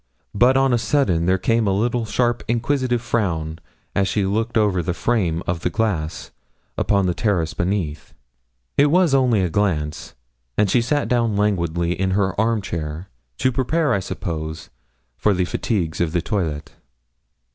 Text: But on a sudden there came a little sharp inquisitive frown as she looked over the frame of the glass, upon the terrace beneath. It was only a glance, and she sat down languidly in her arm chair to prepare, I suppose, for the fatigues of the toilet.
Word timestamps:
But 0.33 0.57
on 0.57 0.73
a 0.73 0.79
sudden 0.79 1.27
there 1.27 1.37
came 1.37 1.67
a 1.67 1.71
little 1.77 2.05
sharp 2.07 2.41
inquisitive 2.47 3.03
frown 3.03 3.59
as 3.95 4.07
she 4.07 4.25
looked 4.25 4.57
over 4.57 4.81
the 4.81 4.95
frame 4.95 5.43
of 5.45 5.59
the 5.59 5.69
glass, 5.69 6.31
upon 6.75 7.05
the 7.05 7.13
terrace 7.13 7.53
beneath. 7.53 8.11
It 8.79 8.87
was 8.87 9.13
only 9.13 9.41
a 9.41 9.49
glance, 9.51 10.15
and 10.57 10.71
she 10.71 10.81
sat 10.81 11.07
down 11.07 11.37
languidly 11.37 11.91
in 11.93 12.11
her 12.17 12.33
arm 12.41 12.63
chair 12.63 13.09
to 13.37 13.51
prepare, 13.51 13.93
I 13.93 13.99
suppose, 13.99 14.71
for 15.17 15.35
the 15.35 15.45
fatigues 15.45 16.01
of 16.01 16.13
the 16.13 16.21
toilet. 16.23 16.73